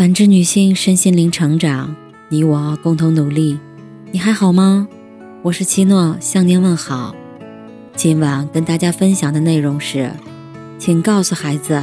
[0.00, 1.94] 感知女性身心灵成长，
[2.30, 3.60] 你我共同努力。
[4.10, 4.88] 你还好吗？
[5.42, 7.14] 我是七诺，向您问好。
[7.96, 10.10] 今晚跟大家分享的内容是，
[10.78, 11.82] 请告诉孩子，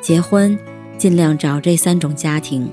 [0.00, 0.56] 结婚
[0.96, 2.70] 尽量找这三种家庭。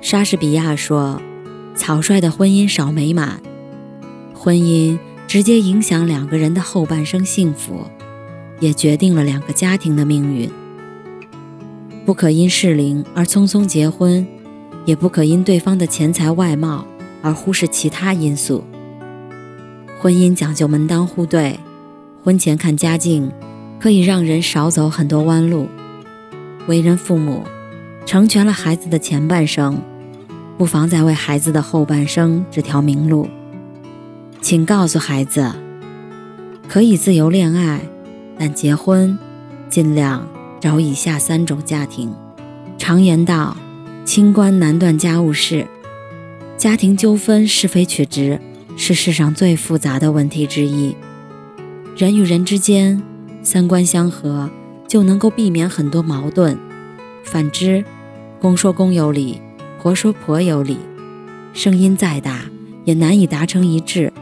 [0.00, 1.20] 莎士比亚说
[1.76, 3.42] ：“草率的婚姻少美满，
[4.32, 7.84] 婚姻直接影响两个人的后半生幸福，
[8.58, 10.50] 也决定了两个家庭的命运。
[12.06, 14.24] 不可因适龄而匆匆结婚，
[14.84, 16.86] 也不可因对方的钱财外貌
[17.20, 18.62] 而忽视其他因素。”
[20.00, 21.58] 婚姻讲究门当户对，
[22.22, 23.32] 婚前看家境，
[23.80, 25.66] 可以让人少走很多弯路。
[26.68, 27.42] 为人父母，
[28.06, 29.82] 成全了孩子的前半生，
[30.56, 33.28] 不妨再为孩子的后半生指条明路。
[34.40, 35.52] 请告诉孩子，
[36.68, 37.80] 可以自由恋爱，
[38.38, 39.18] 但结婚
[39.68, 40.24] 尽量
[40.66, 42.12] 找以下三种家庭。
[42.76, 43.56] 常言道，
[44.04, 45.64] 清官难断家务事，
[46.56, 48.40] 家庭纠纷是非曲直。
[48.76, 50.96] 是世上最复杂的问题之一。
[51.96, 53.00] 人与人之间
[53.44, 54.50] 三观相合，
[54.88, 56.58] 就能够避免很多矛盾。
[57.22, 57.84] 反之，
[58.40, 59.40] 公说公有理，
[59.80, 60.78] 婆说婆有理，
[61.52, 62.40] 声音再大
[62.84, 64.12] 也难以达成一致，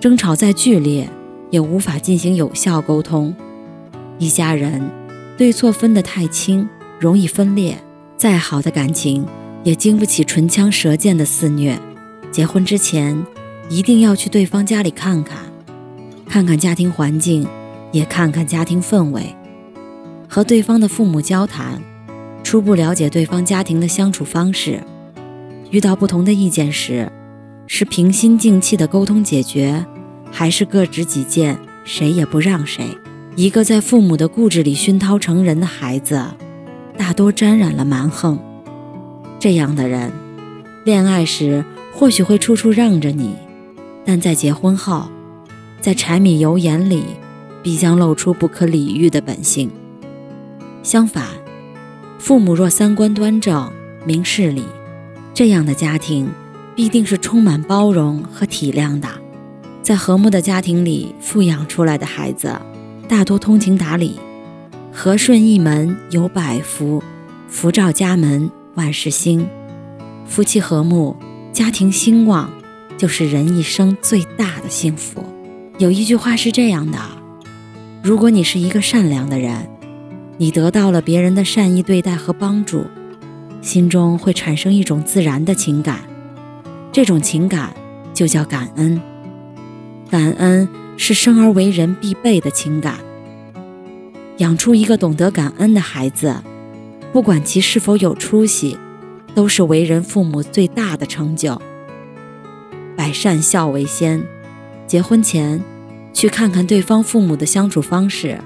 [0.00, 1.08] 争吵再剧烈
[1.52, 3.32] 也无法进行有效沟通。
[4.18, 4.82] 一家人
[5.36, 7.78] 对错分得太清，容易分裂。
[8.16, 9.26] 再好的感情
[9.62, 11.80] 也经不起唇枪舌剑的肆虐。
[12.30, 13.24] 结婚之前。
[13.68, 15.38] 一定要去对方家里看看，
[16.28, 17.44] 看看家庭环境，
[17.90, 19.34] 也看看家庭氛围，
[20.28, 21.82] 和对方的父母交谈，
[22.44, 24.80] 初步了解对方家庭的相处方式。
[25.72, 27.10] 遇到不同的意见时，
[27.66, 29.84] 是平心静气的沟通解决，
[30.30, 32.84] 还是各执己见，谁也不让谁？
[33.36, 36.24] 一个在父母的固执里熏陶成人的孩子，
[36.96, 38.38] 大多沾染了蛮横。
[39.38, 40.10] 这样的人，
[40.86, 43.36] 恋爱时或许会处处让着你。
[44.06, 45.10] 但在结婚后，
[45.82, 47.04] 在柴米油盐里，
[47.62, 49.70] 必将露出不可理喻的本性。
[50.82, 51.26] 相反，
[52.18, 53.70] 父母若三观端正、
[54.06, 54.64] 明事理，
[55.34, 56.26] 这样的家庭
[56.74, 59.06] 必定是充满包容和体谅的。
[59.82, 62.58] 在和睦的家庭里富养出来的孩子，
[63.08, 64.18] 大多通情达理，
[64.92, 67.02] 和顺一门有百福，
[67.48, 69.46] 福照家门万事兴。
[70.26, 71.16] 夫妻和睦，
[71.52, 72.50] 家庭兴旺。
[72.98, 75.22] 就是人一生最大的幸福。
[75.76, 76.98] 有一句话是这样的：
[78.02, 79.68] 如果你是一个善良的人，
[80.38, 82.86] 你得到了别人的善意对待和帮助，
[83.60, 86.00] 心中会产生一种自然的情感，
[86.90, 87.76] 这种情感
[88.14, 88.98] 就叫感恩。
[90.08, 92.98] 感恩是生而为人必备的情感。
[94.38, 96.42] 养出一个懂得感恩的孩子，
[97.12, 98.76] 不管其是否有出息，
[99.34, 101.60] 都是为人父母最大的成就。
[102.96, 104.22] 百善孝为先，
[104.86, 105.62] 结婚前
[106.12, 108.38] 去看看对方父母的相处方式，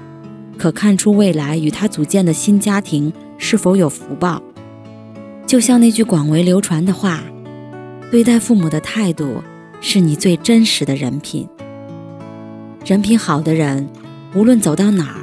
[0.57, 4.41] 可看出未来与他组建的新家庭是否有福报。
[5.45, 7.21] 就像那句广为流传的话
[8.09, 9.43] ：“对待父母的态度
[9.81, 11.45] 是你最真实的人品。”
[12.85, 13.87] 人品好的人，
[14.33, 15.21] 无论走到哪儿，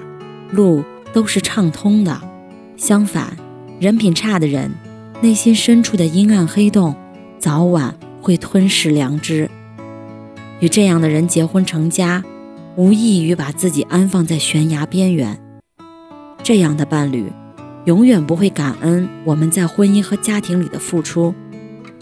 [0.53, 2.21] 路都是畅通的。
[2.77, 3.37] 相反，
[3.81, 4.71] 人品差的人，
[5.21, 6.95] 内心深处的阴暗黑洞，
[7.39, 7.95] 早晚。
[8.21, 9.49] 会吞噬良知。
[10.61, 12.23] 与这样的人结婚成家，
[12.77, 15.39] 无异于把自己安放在悬崖边缘。
[16.43, 17.33] 这样的伴侣，
[17.87, 21.33] 永远不会感恩我们在婚姻和家庭里的付出，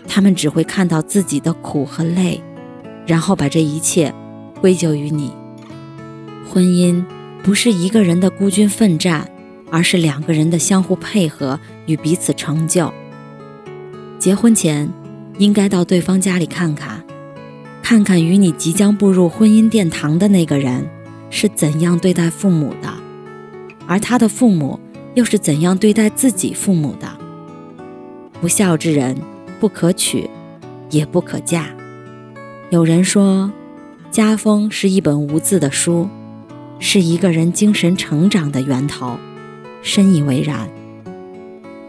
[0.08, 2.42] 他们只会看到自己的苦和累，
[3.06, 4.12] 然后把这一切
[4.60, 5.32] 归咎于你。
[6.48, 7.04] 婚姻
[7.42, 9.30] 不是一个人的孤军奋战，
[9.70, 12.92] 而是两个人的相互配合与彼此成就。
[14.18, 14.90] 结婚前。
[15.38, 17.04] 应该到对方家里看看，
[17.82, 20.88] 看看与你即将步入婚姻殿堂的那个人
[21.28, 22.88] 是怎样对待父母的，
[23.86, 24.80] 而他的父母
[25.12, 27.06] 又是怎样对待自己父母的。
[28.40, 29.14] 不孝之人
[29.60, 30.30] 不可娶，
[30.88, 31.66] 也不可嫁。
[32.70, 33.52] 有人说，
[34.10, 36.08] 家风是一本无字的书，
[36.78, 39.18] 是一个人精神成长的源头，
[39.82, 40.68] 深以为然。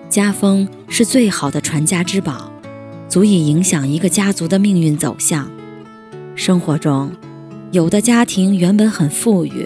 [0.10, 2.52] 家风是最好的传家之宝。
[3.10, 5.50] 足以影响一个家族的命运走向。
[6.36, 7.10] 生活中，
[7.72, 9.66] 有的家庭原本很富裕，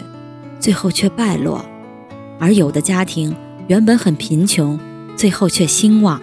[0.60, 1.66] 最后却败落；
[2.40, 3.36] 而有的家庭
[3.68, 4.80] 原本很贫穷，
[5.18, 6.22] 最后却兴旺。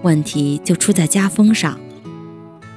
[0.00, 1.78] 问题就出在家风上。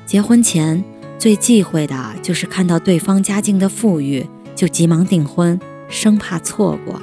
[0.06, 0.83] 结婚前
[1.18, 5.57] 最忌讳的就是看到对方家境的富裕就急忙订婚，
[5.88, 6.95] 生怕错过；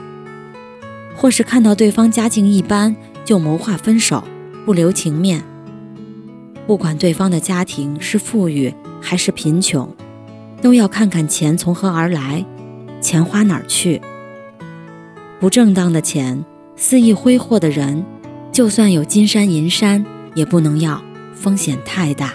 [1.15, 4.25] 或是看到对方家境一般，就谋划分手，
[4.67, 5.43] 不留情面。
[6.67, 9.89] 不管对方的家庭是富裕还是贫穷，
[10.61, 12.45] 都要看看钱从何而来，
[13.01, 14.01] 钱花哪儿去。
[15.39, 18.05] 不正当的钱，肆意挥霍的人，
[18.51, 20.05] 就算有金山银山
[20.35, 21.01] 也不能要，
[21.35, 22.33] 风险太大。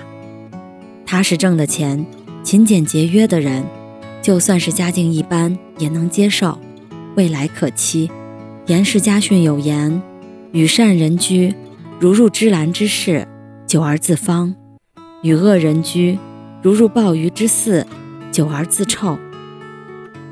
[1.05, 2.05] 踏实挣的钱，
[2.41, 3.65] 勤俭节约的人，
[4.21, 6.57] 就算是家境一般也能接受，
[7.15, 8.11] 未来可期。
[8.67, 10.01] 严氏家训有言
[10.51, 11.55] ：“与善人居，
[11.99, 13.27] 如入芝兰之室，
[13.65, 14.53] 久而自芳；
[15.23, 16.19] 与恶人居，
[16.61, 17.87] 如入鲍鱼之肆，
[18.31, 19.17] 久而自臭。”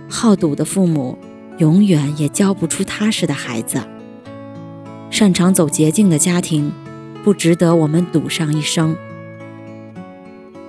[0.10, 1.18] 好赌的父母，
[1.58, 3.82] 永远也教不出踏实的孩子。
[5.10, 6.72] 擅长走捷径的家庭，
[7.24, 8.96] 不值得我们赌上一生。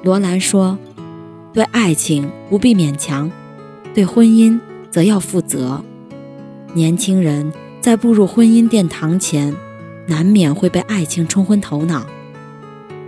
[0.02, 0.78] 罗兰说
[1.52, 3.30] ：“对爱情不必勉强，
[3.94, 4.58] 对婚姻
[4.90, 5.82] 则要负责。”
[6.74, 9.54] 年轻人在步入婚姻殿堂前，
[10.06, 12.06] 难免会被爱情冲昏头脑。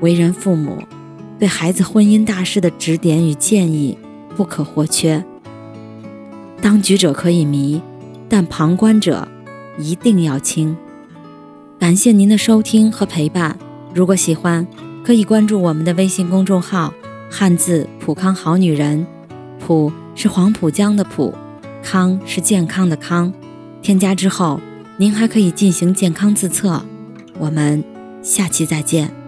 [0.00, 0.82] 为人父母，
[1.38, 3.98] 对孩子婚姻大事的指点与建议
[4.36, 5.22] 不可或缺。
[6.62, 7.82] 当局者可以迷，
[8.28, 9.28] 但旁观者
[9.78, 10.76] 一定要清。
[11.78, 13.58] 感谢您的收听和陪伴。
[13.94, 14.66] 如果喜欢，
[15.04, 16.92] 可以关注我们的微信公众号
[17.30, 19.06] “汉字普康好女人”，
[19.64, 21.32] 普是黄浦江的浦，
[21.82, 23.32] 康是健康的康。
[23.80, 24.60] 添加之后，
[24.98, 26.84] 您还可以进行健康自测。
[27.38, 27.82] 我们
[28.20, 29.19] 下期再见。